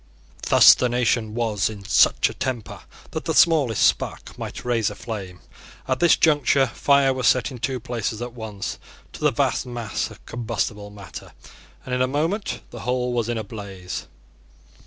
[0.47, 2.79] Thus the nation was in such a temper
[3.11, 5.41] that the smallest spark might raise a flame.
[5.87, 8.79] At this conjuncture fire was set in two places at once
[9.13, 11.33] to the vast mass of combustible matter;
[11.85, 14.07] and in a moment the whole was in a blaze.